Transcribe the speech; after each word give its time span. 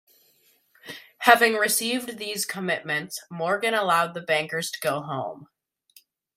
Having 1.19 1.57
received 1.57 2.17
these 2.17 2.43
commitments, 2.47 3.21
Morgan 3.29 3.75
allowed 3.75 4.15
the 4.15 4.21
bankers 4.21 4.71
to 4.71 4.79
go 4.79 4.99
home. 5.01 5.47